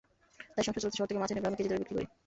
[0.53, 2.05] তাই সংসার চালাতে শহর থেকে মাছ এনে গ্রামে কেজি দরে বিক্রি করি।